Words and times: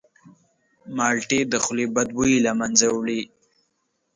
مالټې 0.95 1.39
د 1.51 1.53
خولې 1.63 1.85
بدبویي 1.95 2.39
له 2.45 2.51
منځه 2.59 2.87
وړي. 2.95 3.21